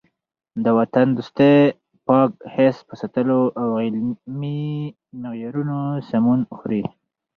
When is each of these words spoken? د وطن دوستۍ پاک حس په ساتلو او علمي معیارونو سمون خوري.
د 0.63 0.65
وطن 0.77 1.07
دوستۍ 1.17 1.55
پاک 2.07 2.31
حس 2.53 2.77
په 2.87 2.93
ساتلو 3.01 3.41
او 3.61 3.67
علمي 3.83 4.61
معیارونو 5.21 5.79
سمون 6.09 6.39
خوري. 6.55 6.83